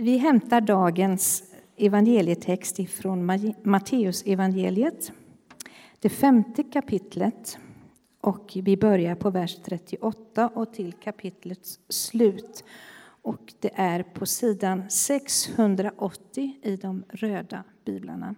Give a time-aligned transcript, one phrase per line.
[0.00, 1.42] Vi hämtar dagens
[1.76, 3.26] evangelietext ifrån
[3.62, 5.12] Matteus evangeliet,
[5.98, 7.58] det femte kapitlet.
[8.20, 12.64] Och vi börjar på vers 38 och till kapitlets slut.
[13.22, 18.34] Och det är på sidan 680 i de röda biblarna.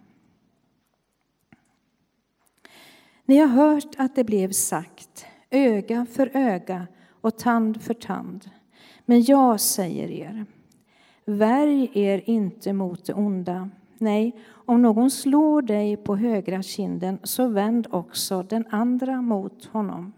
[3.25, 6.87] Ni har hört att det blev sagt öga för öga
[7.21, 8.49] och tand för tand.
[9.05, 10.45] Men jag säger er,
[11.25, 13.69] värj er inte mot det onda.
[13.97, 14.35] Nej,
[14.65, 20.13] om någon slår dig på högra kinden, så vänd också den andra mot honom.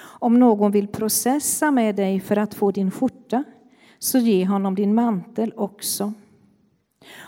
[0.00, 3.44] Om någon vill processa med dig för att få din skjorta,
[3.98, 6.12] så ge honom din mantel också.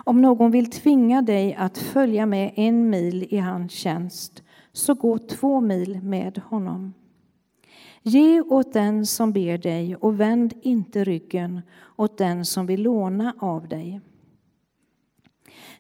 [0.04, 4.42] Om någon vill tvinga dig att följa med en mil i hans tjänst,
[4.72, 6.94] så gå två mil med honom.
[8.02, 11.60] Ge åt den som ber dig och vänd inte ryggen
[11.96, 14.00] åt den som vill låna av dig.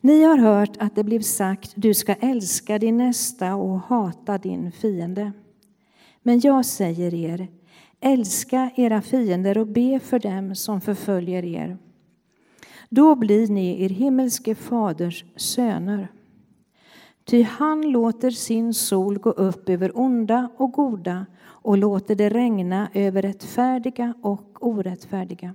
[0.00, 4.72] Ni har hört att det blev sagt du ska älska din nästa och hata din
[4.72, 5.32] fiende.
[6.22, 7.48] Men jag säger er,
[8.00, 11.78] älska era fiender och be för dem som förföljer er.
[12.88, 16.08] Då blir ni er himmelske faders söner.
[17.28, 22.90] Ty han låter sin sol gå upp över onda och goda och låter det regna
[22.94, 25.54] över rättfärdiga och orättfärdiga.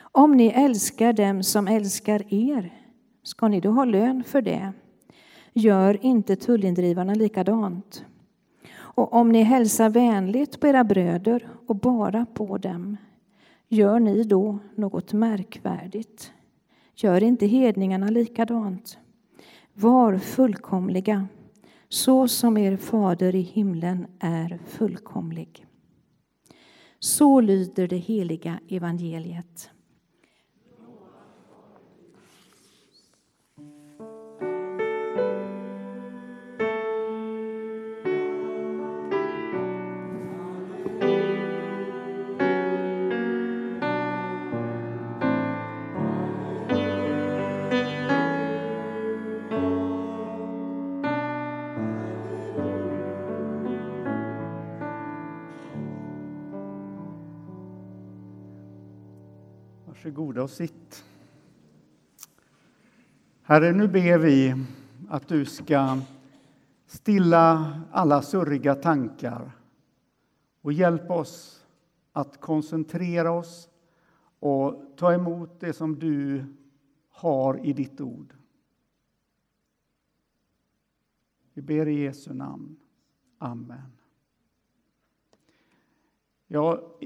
[0.00, 2.72] Om ni älskar dem som älskar er,
[3.22, 4.72] ska ni då ha lön för det?
[5.52, 8.04] Gör inte tullindrivarna likadant?
[8.76, 12.96] Och om ni hälsar vänligt på era bröder och bara på dem,
[13.68, 16.32] gör ni då något märkvärdigt?
[16.94, 18.98] Gör inte hedningarna likadant?
[19.80, 21.28] Var fullkomliga,
[21.88, 25.66] så som er fader i himlen är fullkomlig.
[26.98, 29.70] Så lyder det heliga evangeliet.
[60.08, 61.04] Varsågoda och sitt.
[63.42, 64.54] Herre, nu ber vi
[65.08, 65.98] att du ska
[66.86, 69.52] stilla alla surriga tankar
[70.60, 71.66] och hjälpa oss
[72.12, 73.70] att koncentrera oss
[74.38, 76.44] och ta emot det som du
[77.08, 78.34] har i ditt ord.
[81.54, 82.76] Vi ber i Jesu namn.
[83.38, 83.92] Amen.
[86.46, 86.98] Ja,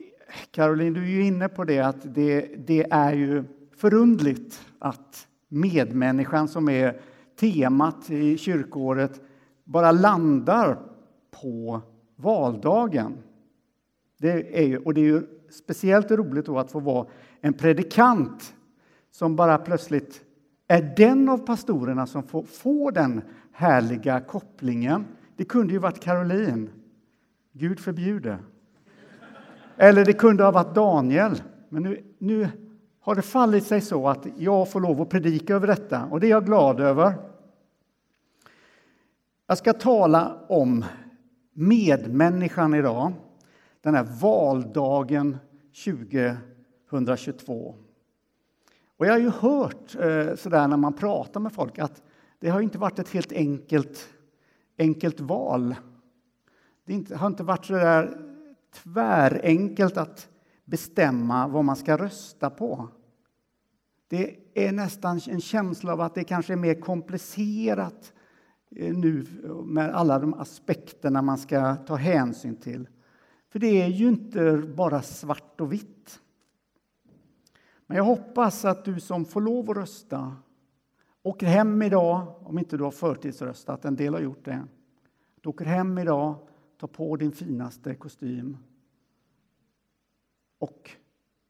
[0.51, 3.45] Caroline, du är ju inne på det att det, det är ju
[3.77, 7.01] förundligt att medmänniskan som är
[7.41, 9.21] temat i kyrkåret
[9.65, 10.79] bara landar
[11.43, 11.81] på
[12.17, 13.13] valdagen.
[14.19, 17.07] Det är ju, och det är ju speciellt roligt då att få vara
[17.41, 18.55] en predikant
[19.11, 20.25] som bara plötsligt
[20.69, 23.23] är den av pastorerna som får, får den
[23.53, 25.05] härliga kopplingen.
[25.37, 26.71] Det kunde ju varit Caroline.
[27.53, 28.39] Gud förbjude.
[29.77, 31.43] Eller det kunde ha varit Daniel.
[31.69, 32.49] Men nu, nu
[33.01, 36.27] har det fallit sig så att jag får lov att predika över detta och det
[36.27, 37.15] är jag glad över.
[39.47, 40.85] Jag ska tala om
[41.53, 43.13] medmänniskan idag,
[43.81, 45.37] den här valdagen
[45.85, 47.75] 2022.
[48.97, 52.03] Och jag har ju hört eh, sådär när man pratar med folk att
[52.39, 54.09] det har inte varit ett helt enkelt,
[54.79, 55.75] enkelt val.
[56.85, 58.32] Det inte, har inte varit så där
[58.73, 60.29] tvärenkelt att
[60.65, 62.89] bestämma vad man ska rösta på.
[64.09, 68.13] Det är nästan en känsla av att det kanske är mer komplicerat
[68.77, 69.27] eh, nu
[69.65, 72.89] med alla de aspekterna man ska ta hänsyn till.
[73.49, 76.21] För det är ju inte bara svart och vitt.
[77.87, 80.37] Men jag hoppas att du som får lov att rösta
[81.23, 84.65] åker hem idag, om inte du har förtidsröstat, en del har gjort det.
[85.41, 86.37] Du åker hem idag
[86.83, 88.57] Ta på din finaste kostym.
[90.59, 90.91] Och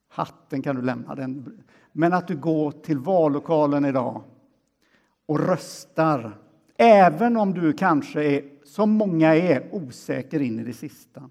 [0.09, 1.15] hatten kan du lämna.
[1.15, 1.63] Den.
[1.93, 4.23] Men att du går till vallokalen idag
[5.27, 6.39] och röstar.
[6.77, 11.31] Även om du kanske är, som många är, osäker in i det sista.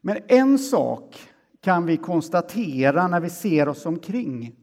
[0.00, 1.30] Men en sak
[1.60, 4.56] kan vi konstatera när vi ser oss omkring.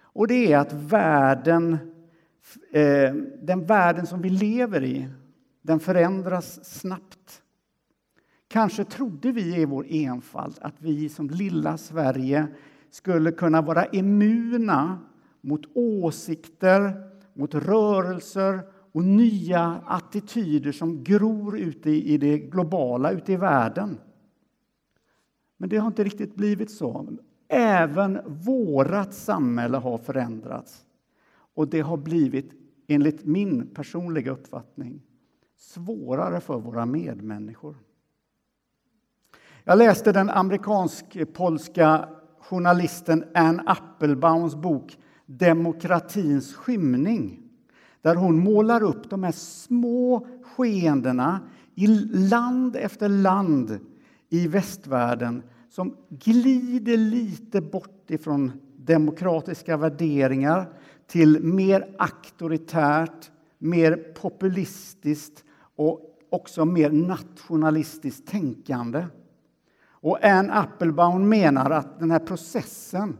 [0.00, 1.78] Och det är att världen,
[2.72, 5.08] eh, den världen som vi lever i,
[5.66, 7.42] den förändras snabbt.
[8.48, 12.46] Kanske trodde vi i vår enfald att vi som lilla Sverige
[12.90, 14.98] skulle kunna vara immuna
[15.40, 18.60] mot åsikter, mot rörelser
[18.92, 23.98] och nya attityder som gror ute i det globala, ute i världen.
[25.56, 27.16] Men det har inte riktigt blivit så.
[27.48, 30.84] Även vårt samhälle har förändrats.
[31.54, 32.50] Och det har blivit,
[32.86, 35.02] enligt min personliga uppfattning,
[35.56, 37.76] svårare för våra medmänniskor.
[39.64, 42.08] Jag läste den amerikansk-polska
[42.40, 47.42] journalisten Anne Applebaums bok Demokratins skymning
[48.02, 51.40] där hon målar upp de här små skeendena
[51.74, 53.78] i land efter land
[54.28, 60.68] i västvärlden som glider lite bort ifrån demokratiska värderingar
[61.06, 65.44] till mer auktoritärt, mer populistiskt
[65.76, 69.06] och också mer nationalistiskt tänkande.
[69.88, 73.18] Och Anne Applebaum menar att den här processen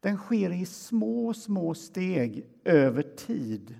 [0.00, 3.74] den sker i små, små steg över tid.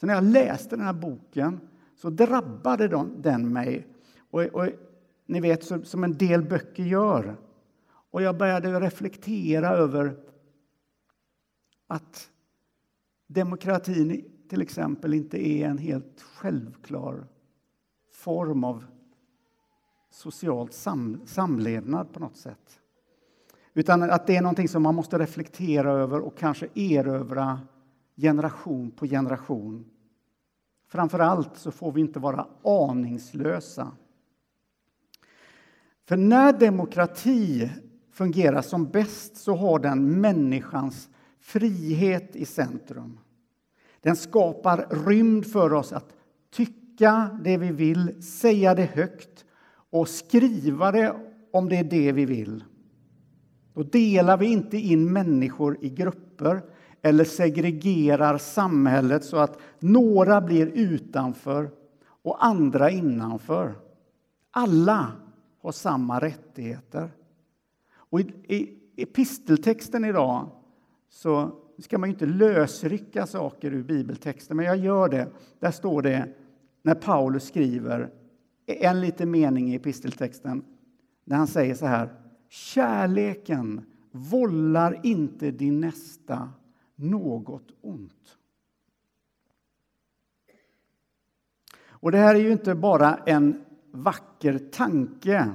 [0.00, 1.60] Så när jag läste den här boken
[1.96, 3.86] så drabbade den mig.
[4.30, 4.68] Och, och
[5.26, 7.36] ni vet, som en del böcker gör.
[8.10, 10.16] Och jag började reflektera över
[11.86, 12.30] att
[13.26, 17.26] demokratin till exempel inte är en helt självklar
[18.12, 18.84] form av
[20.10, 22.80] socialt sam samlevnad på något sätt.
[23.74, 27.60] Utan att det är någonting som man måste reflektera över och kanske erövra
[28.16, 29.84] generation på generation.
[30.86, 33.92] Framför allt så får vi inte vara aningslösa.
[36.04, 37.70] För när demokrati
[38.10, 41.08] fungerar som bäst så har den människans
[41.40, 43.18] frihet i centrum.
[44.04, 46.12] Den skapar rymd för oss att
[46.50, 49.44] tycka det vi vill, säga det högt
[49.90, 51.16] och skriva det
[51.52, 52.64] om det är det vi vill.
[53.74, 56.62] Då delar vi inte in människor i grupper
[57.02, 61.70] eller segregerar samhället så att några blir utanför
[62.22, 63.74] och andra innanför.
[64.50, 65.12] Alla
[65.62, 67.10] har samma rättigheter.
[67.94, 70.50] Och I episteltexten idag
[71.08, 75.28] så ska man ju inte lösrycka saker ur bibeltexten, men jag gör det.
[75.60, 76.28] Där står det,
[76.82, 78.10] när Paulus skriver
[78.66, 80.64] en liten mening i episteltexten,
[81.24, 82.08] när han säger så här.
[82.48, 86.50] Kärleken vållar inte din nästa
[86.96, 88.36] något ont.
[91.86, 95.50] Och det här är ju inte bara en vacker tanke,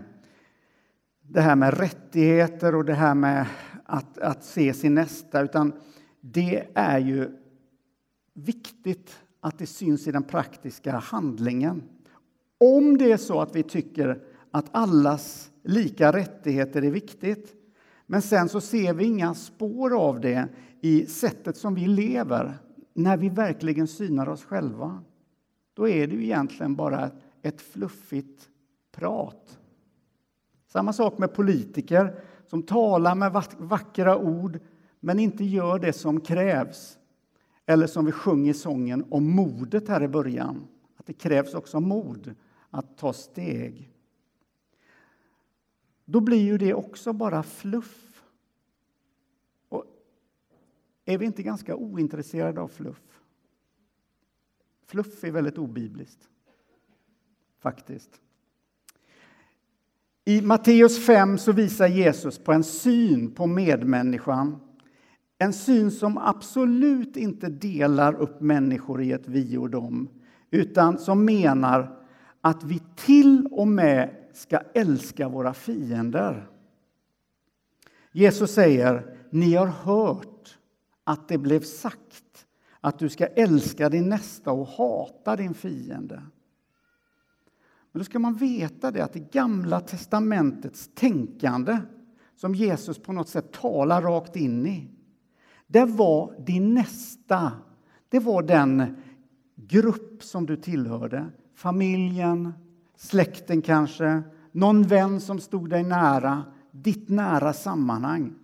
[1.22, 3.46] det här med rättigheter och det här med
[3.86, 5.74] att, att se sin nästa, utan
[6.22, 7.38] det är ju
[8.34, 11.84] viktigt att det syns i den praktiska handlingen.
[12.58, 14.22] Om det är så att vi tycker
[14.52, 17.56] att allas lika rättigheter är viktigt,
[18.06, 20.48] men sen så ser vi inga spår av det
[20.82, 22.58] i sättet som vi lever,
[22.94, 25.04] när vi verkligen synar oss själva,
[25.74, 27.12] då är det ju egentligen bara
[27.42, 28.50] ett fluffigt
[28.92, 29.60] prat.
[30.68, 32.16] Samma sak med politiker
[32.48, 34.60] som talar med vackra ord
[35.00, 37.00] men inte gör det som krävs.
[37.66, 40.68] Eller som vi sjunger i sången om modet här i början,
[40.98, 42.36] att det krävs också mod
[42.70, 43.92] att ta steg.
[46.06, 48.24] Då blir ju det också bara fluff.
[49.70, 49.86] Och
[51.06, 53.22] är vi inte ganska ointresserade av fluff?
[54.86, 56.30] Fluff är väldigt obibliskt,
[57.60, 58.22] faktiskt.
[60.26, 64.60] I Matteus 5 så visar Jesus på en syn på medmänniskan.
[65.42, 70.10] En syn som absolut inte delar upp människor i ett vi och dem
[70.52, 72.00] utan som menar
[72.42, 76.50] att vi till och med ska älska våra fiender.
[78.12, 80.58] Jesus säger, ni har hört
[81.04, 82.46] att det blev sagt
[82.82, 86.24] att du ska älska din nästa och hata din fiende.
[87.92, 91.78] Men då ska man veta det att det gamla testamentets tänkande
[92.36, 94.88] som Jesus på något sätt talar rakt in i,
[95.72, 97.52] det var din nästa.
[98.10, 98.96] Det var den
[99.56, 102.54] grupp som du tillhörde, familjen,
[102.96, 104.22] släkten kanske,
[104.52, 108.36] någon vän som stod dig nära, ditt nära sammanhang.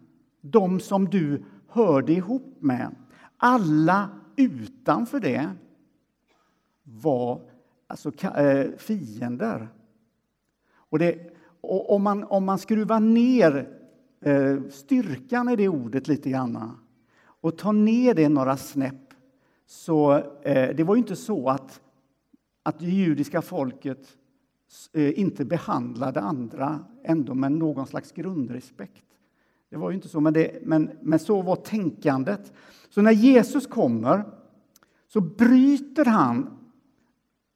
[0.42, 2.96] De som du hörde ihop med.
[3.38, 5.50] Alla utanför det
[6.84, 7.42] var
[7.88, 9.68] alltså eh, fiender.
[10.74, 13.70] Och, det, och om, man, om man skruvar ner
[14.22, 16.78] eh, styrkan i det ordet lite grann
[17.46, 19.14] och ta ner det några snäpp
[19.66, 21.82] så eh, det var ju inte så att,
[22.64, 24.08] att det judiska folket
[24.94, 29.06] eh, inte behandlade andra ändå med någon slags grundrespekt.
[29.70, 32.54] Det var ju inte så, men, det, men, men så var tänkandet.
[32.90, 34.24] Så när Jesus kommer
[35.08, 36.58] så bryter han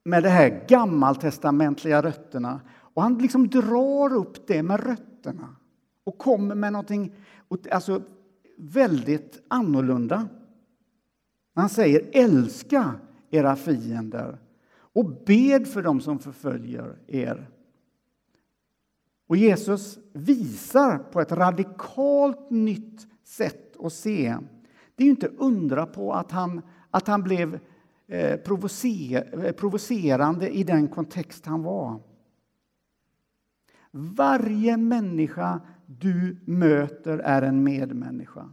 [0.03, 5.55] med de här gammaltestamentliga rötterna och han liksom drar upp det med rötterna
[6.03, 7.15] och kommer med någonting
[7.71, 8.01] alltså,
[8.59, 10.27] väldigt annorlunda.
[11.55, 12.93] Han säger älska
[13.29, 14.37] era fiender
[14.71, 17.49] och bed för dem som förföljer er.
[19.27, 24.37] Och Jesus visar på ett radikalt nytt sätt att se.
[24.95, 27.59] Det är inte undra på att han, att han blev
[28.07, 31.99] eh, provocer, eh, provocerande i den kontext han var.
[33.91, 35.61] Varje människa
[35.97, 38.49] du möter är en medmänniska.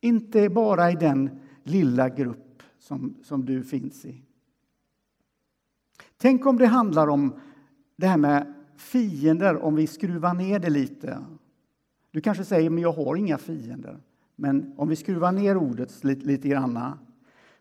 [0.00, 1.30] Inte bara i den
[1.62, 4.22] lilla grupp som, som du finns i.
[6.16, 7.40] Tänk om det handlar om
[7.96, 11.24] det här med fiender, om vi skruvar ner det lite.
[12.10, 14.00] Du kanske säger men jag har inga fiender.
[14.36, 16.92] Men om vi skruvar ner ordet lite, lite grann.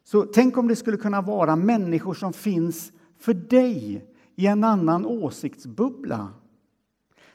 [0.03, 5.05] Så tänk om det skulle kunna vara människor som finns för dig i en annan
[5.05, 6.33] åsiktsbubbla.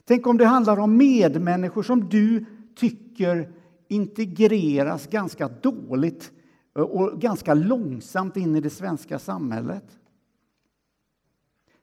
[0.04, 2.44] Tänk om det handlar om medmänniskor som du
[2.74, 3.52] tycker
[3.88, 6.32] integreras ganska dåligt
[6.72, 9.98] och ganska långsamt in i det svenska samhället.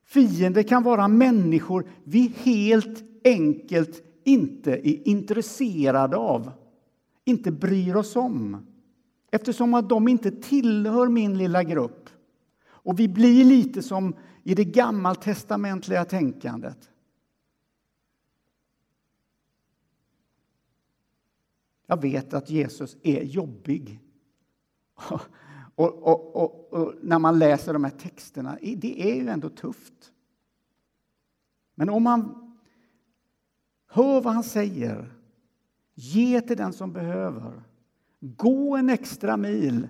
[0.05, 6.51] Fiender kan vara människor vi helt enkelt inte är intresserade av,
[7.25, 8.65] inte bryr oss om
[9.31, 12.09] eftersom att de inte tillhör min lilla grupp.
[12.67, 16.89] Och vi blir lite som i det gammaltestamentliga tänkandet.
[21.89, 23.99] Jag vet att Jesus är jobbig.
[25.75, 30.11] Och, och, och, och, när man läser de här texterna, det är ju ändå tufft.
[31.75, 32.51] Men om man
[33.87, 35.13] hör vad han säger,
[35.93, 37.63] ge till den som behöver,
[38.19, 39.87] gå en extra mil,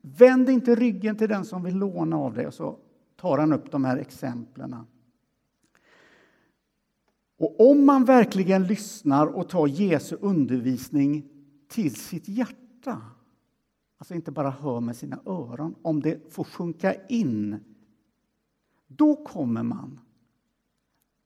[0.00, 2.46] vänd inte ryggen till den som vill låna av dig.
[2.46, 2.78] Och så
[3.16, 4.76] tar han upp de här exemplen.
[7.38, 11.24] Och om man verkligen lyssnar och tar Jesu undervisning
[11.68, 13.02] till sitt hjärta
[13.98, 17.60] alltså inte bara hör med sina öron, om det får sjunka in,
[18.86, 20.00] då kommer man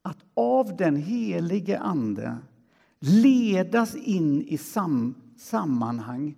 [0.01, 2.37] att av den helige Ande
[2.99, 6.37] ledas in i sam sammanhang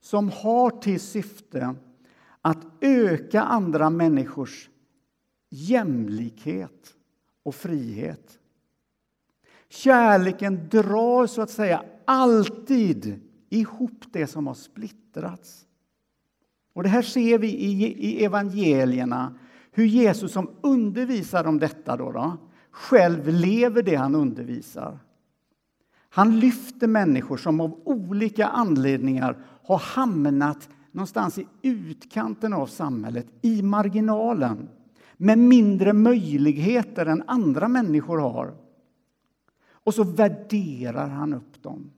[0.00, 1.74] som har till syfte
[2.40, 4.70] att öka andra människors
[5.48, 6.94] jämlikhet
[7.42, 8.38] och frihet.
[9.68, 13.20] Kärleken drar så att säga alltid
[13.50, 15.66] ihop det som har splittrats.
[16.72, 19.38] Och det här ser vi i, i evangelierna,
[19.72, 22.36] hur Jesus som undervisar om detta då, då,
[22.70, 24.98] själv lever det han undervisar.
[26.08, 33.62] Han lyfter människor som av olika anledningar har hamnat någonstans i utkanten av samhället, i
[33.62, 34.68] marginalen
[35.16, 38.54] med mindre möjligheter än andra människor har.
[39.86, 41.90] Och så värderar han upp dem.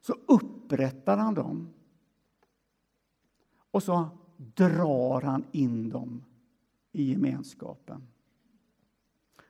[0.00, 1.68] Så upprättar han dem.
[3.70, 6.24] Och så drar han in dem
[6.92, 8.02] i gemenskapen.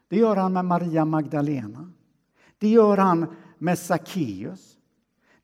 [0.09, 1.92] Det gör han med Maria Magdalena.
[2.59, 3.26] Det gör han
[3.59, 4.78] med Sackeus.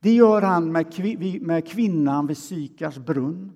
[0.01, 3.53] Det gör han med, kvinnan vid Sykars brunn.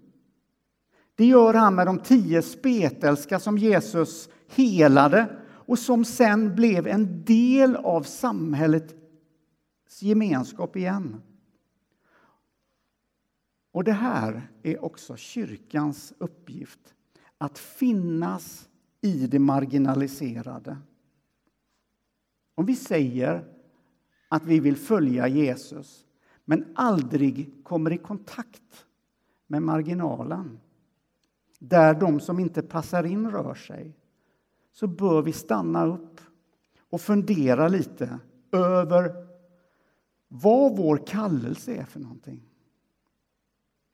[1.15, 7.25] Det gör han med de tio spetälska som Jesus helade och som sen blev en
[7.25, 8.95] del av samhällets
[10.01, 11.23] gemenskap igen.
[13.73, 16.95] Och det här är också kyrkans uppgift,
[17.39, 18.69] att finnas
[19.01, 20.77] i det marginaliserade.
[22.55, 23.45] Om vi säger
[24.29, 26.07] att vi vill följa Jesus
[26.45, 28.87] men aldrig kommer i kontakt
[29.47, 30.61] med marginalen
[31.59, 33.97] där de som inte passar in rör sig
[34.73, 36.21] så bör vi stanna upp
[36.91, 38.19] och fundera lite
[38.53, 39.27] över
[40.29, 42.43] vad vår kallelse är för någonting.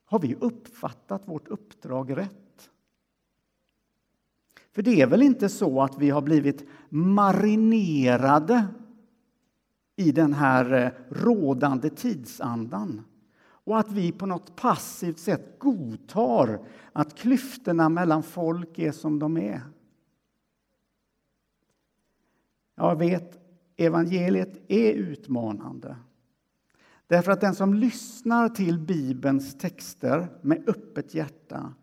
[0.04, 2.70] Har vi uppfattat vårt uppdrag rätt?
[4.72, 8.66] För det är väl inte så att vi har blivit marinerade
[9.96, 13.04] i den här eh, rådande tidsandan
[13.40, 16.60] och att vi på något passivt sätt godtar
[16.92, 19.60] att klyftorna mellan folk är som de är.
[22.78, 23.38] Jag vet,
[23.76, 25.96] evangeliet är utmanande.
[27.06, 31.74] Därför att den som lyssnar till Bibelns texter med öppet hjärta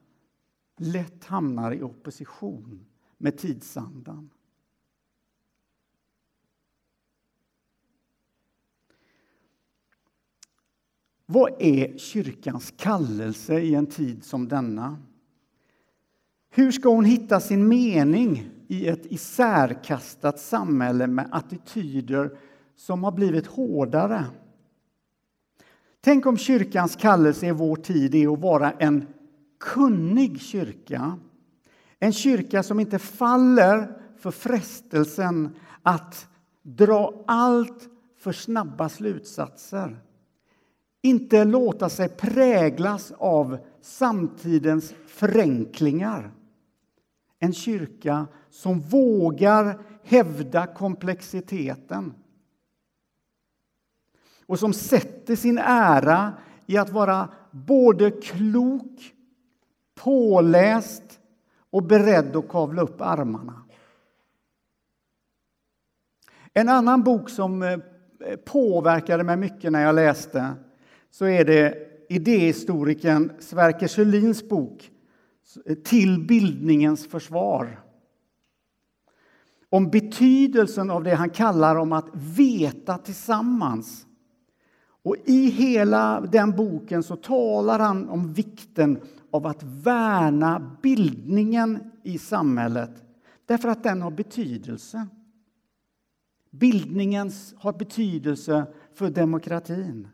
[0.78, 2.86] lätt hamnar i opposition
[3.18, 4.30] med tidsandan.
[11.26, 14.98] Vad är kyrkans kallelse i en tid som denna?
[16.50, 22.38] Hur ska hon hitta sin mening i ett isärkastat samhälle med attityder
[22.76, 24.26] som har blivit hårdare?
[26.02, 29.08] Tänk om kyrkans kallelse i vår tid är att vara en
[29.60, 31.20] kunnig kyrka.
[32.00, 36.28] En kyrka som inte faller för frestelsen att
[36.62, 40.00] dra allt för snabba slutsatser.
[41.02, 46.32] Inte låta sig präglas av samtidens förenklingar.
[47.40, 52.14] En kyrka som vågar hävda komplexiteten
[54.46, 56.34] och som sätter sin ära
[56.66, 59.14] i att vara både klok,
[59.96, 61.20] påläst
[61.70, 63.62] och beredd att kavla upp armarna.
[66.54, 67.78] En annan bok som eh,
[68.46, 70.54] påverkade mig mycket när jag läste
[71.12, 74.92] så är det idéhistorikern Sverker Sjölins bok
[75.66, 77.80] Eh, till bildningens försvar.
[79.70, 84.06] Om betydelsen av det han kallar om att veta tillsammans.
[85.04, 92.18] Och I hela den boken så talar han om vikten av att värna bildningen i
[92.18, 92.92] samhället
[93.46, 95.08] därför att den har betydelse.
[96.50, 100.08] Bildningen har betydelse för demokratin.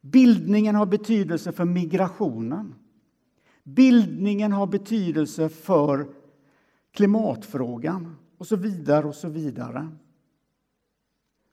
[0.00, 2.74] Bildningen har betydelse för migrationen.
[3.74, 6.06] Bildningen har betydelse för
[6.92, 9.88] klimatfrågan och så vidare och så vidare.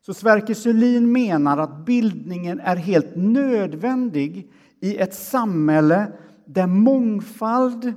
[0.02, 6.12] Så Sverker Sörlin menar att bildningen är helt nödvändig i ett samhälle
[6.46, 7.94] där mångfald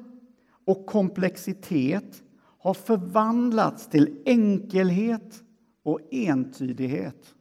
[0.65, 2.23] och komplexitet
[2.59, 5.43] har förvandlats till enkelhet
[5.83, 7.35] och entydighet.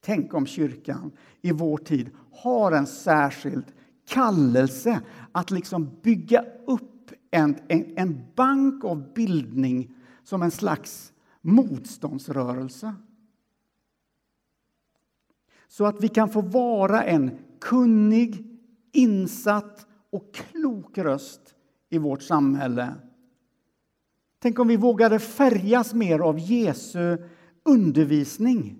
[0.00, 3.64] Tänk om kyrkan i vår tid har en särskild
[4.06, 5.00] kallelse
[5.32, 12.94] att liksom bygga upp en, en, en bank av bildning som en slags motståndsrörelse.
[15.68, 18.58] Så att vi kan få vara en kunnig,
[18.92, 21.54] insatt och klok röst
[21.90, 22.94] i vårt samhälle.
[24.38, 27.18] Tänk om vi vågade färgas mer av Jesu
[27.62, 28.78] undervisning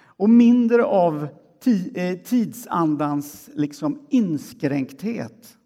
[0.00, 1.28] och mindre av
[1.68, 5.58] Eh, tidsandans liksom inskränkthet.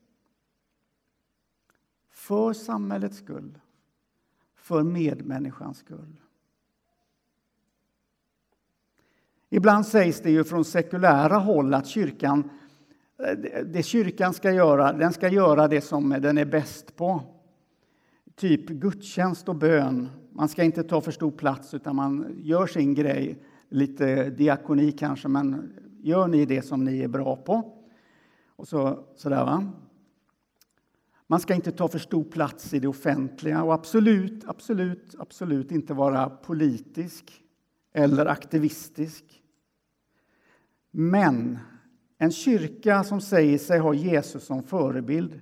[2.11, 3.59] För samhällets skull,
[4.57, 6.21] för medmänniskans skull.
[9.49, 12.51] Ibland sägs det ju från sekulära håll att kyrkan,
[13.19, 17.23] eh, det kyrkan ska göra, den ska göra det som den är bäst på.
[18.35, 20.09] Typ gudstjänst och bön.
[20.33, 25.29] Man ska inte ta för stor plats utan man gör sin grej lite diakoni kanske,
[25.29, 27.79] men gör ni det som ni är bra på.
[28.47, 29.73] Och så, sådär va.
[31.27, 35.95] Man ska inte ta för stor plats i det offentliga och absolut, absolut, absolut inte
[35.95, 37.43] vara politisk
[37.93, 39.43] eller aktivistisk.
[40.91, 41.59] Men
[42.19, 45.41] en kyrka som säger sig ha Jesus som förebild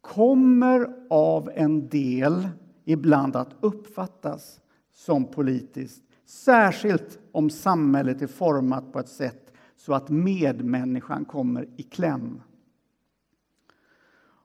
[0.00, 2.48] kommer av en del
[2.84, 4.60] ibland att uppfattas
[4.92, 9.45] som politiskt Särskilt om samhället är format på ett sätt
[9.76, 12.42] så att medmänniskan kommer i kläm.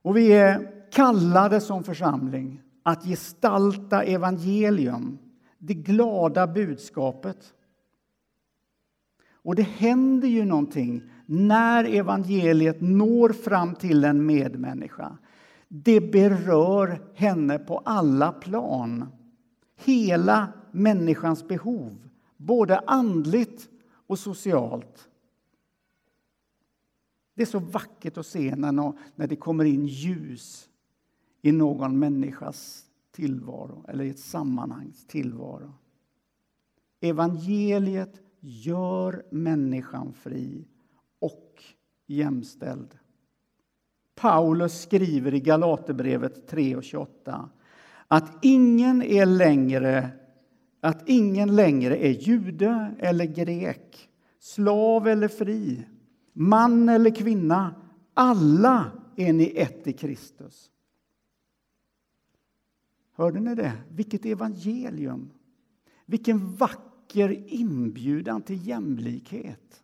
[0.02, 5.18] Och vi är kallade som församling att gestalta evangelium,
[5.58, 7.54] det glada budskapet.
[9.34, 15.18] Och det händer ju någonting när evangeliet når fram till en medmänniska.
[15.68, 19.06] Det berör henne på alla plan.
[19.78, 23.70] Hela människans behov, både andligt
[24.08, 25.10] och socialt.
[27.42, 28.72] Det är så vackert att se när,
[29.16, 30.70] när det kommer in ljus
[31.42, 35.74] i någon människas tillvaro eller i ett sammanhangs tillvaro.
[37.00, 40.68] Evangeliet gör människan fri
[41.20, 41.64] och
[42.08, 42.98] jämställd.
[44.16, 47.50] Paulus skriver i Galaterbrevet 3 och 28
[48.08, 50.10] att ingen är längre
[50.80, 55.86] att ingen längre är jude eller grek, slav eller fri,
[56.34, 57.76] man eller kvinna.
[58.14, 60.72] Alla är ni ett i Kristus.
[63.14, 63.74] Hörde ni det?
[63.90, 65.32] Vilket evangelium!
[66.06, 69.84] Vilken vacker inbjudan till jämlikhet.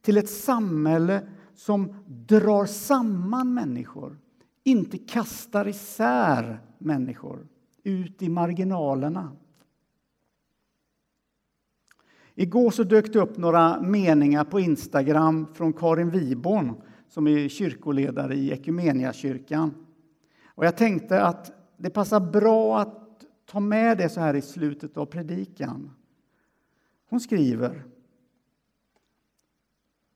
[0.00, 4.18] Till ett samhälle som drar samman människor,
[4.64, 7.48] inte kastar isär människor
[7.82, 9.36] ut i marginalerna.
[12.34, 18.34] Igår så dök det upp några meningar på Instagram från Karin Wiborn som är kyrkoledare
[18.34, 19.86] i Ekumeniakyrkan.
[20.44, 24.96] Och jag tänkte att det passar bra att ta med det så här i slutet
[24.96, 25.90] av predikan.
[27.08, 27.84] Hon skriver,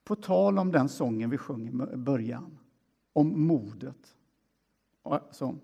[0.04, 2.58] på tal om den sången vi sjöng i början,
[3.12, 4.16] om modet.
[5.02, 5.58] Alltså,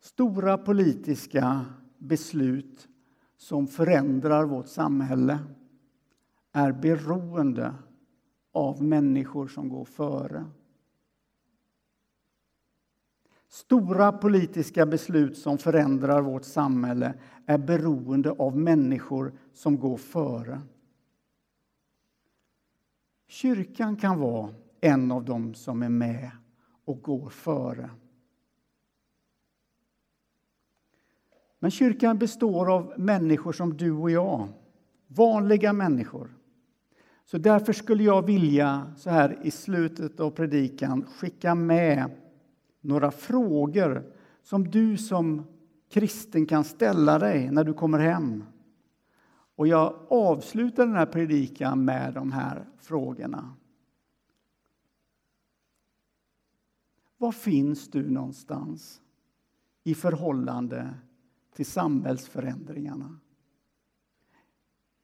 [0.00, 1.64] stora politiska
[1.98, 2.88] beslut
[3.38, 5.38] som förändrar vårt samhälle
[6.52, 7.74] är beroende
[8.52, 10.44] av människor som går före.
[13.48, 17.14] Stora politiska beslut som förändrar vårt samhälle
[17.46, 20.60] är beroende av människor som går före.
[23.28, 26.30] Kyrkan kan vara en av dem som är med
[26.84, 27.90] och går före.
[31.58, 34.48] Men kyrkan består av människor som du och jag,
[35.06, 36.34] vanliga människor.
[37.24, 42.10] Så därför skulle jag vilja, så här i slutet av predikan, skicka med
[42.80, 45.44] några frågor som du som
[45.88, 48.44] kristen kan ställa dig när du kommer hem.
[49.56, 53.54] Och jag avslutar den här predikan med de här frågorna.
[57.16, 59.00] Var finns du någonstans
[59.84, 60.94] i förhållande
[61.58, 63.18] till samhällsförändringarna?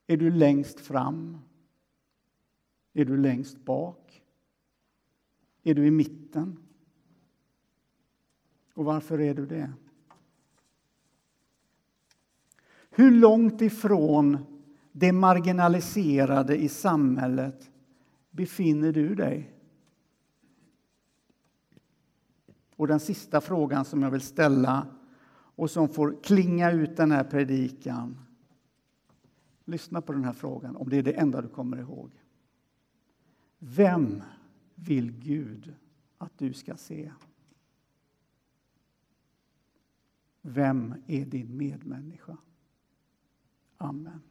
[0.07, 1.37] Är du längst fram?
[2.93, 4.23] Är du längst bak?
[5.63, 6.57] Är du i mitten?
[8.73, 9.73] Och varför är du det?
[12.89, 14.37] Hur långt ifrån
[14.91, 17.71] det marginaliserade i samhället
[18.31, 19.53] befinner du dig?
[22.75, 24.87] Och den sista frågan som jag vill ställa
[25.55, 28.17] och som får klinga ut den här predikan.
[29.65, 32.11] Lyssna på den här frågan, om det är det enda du kommer ihåg.
[33.59, 34.23] Vem
[34.75, 35.75] vill Gud
[36.17, 37.11] att du ska se?
[40.41, 42.37] Vem är din medmänniska?
[43.77, 44.21] Amen.